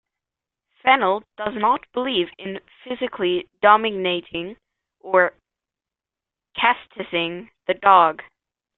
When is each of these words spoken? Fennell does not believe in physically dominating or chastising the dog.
Fennell 0.81 1.21
does 1.37 1.53
not 1.53 1.85
believe 1.93 2.29
in 2.39 2.59
physically 2.83 3.47
dominating 3.61 4.57
or 5.01 5.35
chastising 6.55 7.51
the 7.67 7.75
dog. 7.75 8.23